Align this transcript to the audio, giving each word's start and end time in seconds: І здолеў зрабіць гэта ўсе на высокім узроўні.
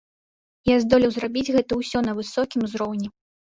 І 0.69 0.77
здолеў 0.85 1.11
зрабіць 1.17 1.53
гэта 1.57 1.79
ўсе 1.83 2.03
на 2.07 2.17
высокім 2.21 2.67
узроўні. 2.71 3.07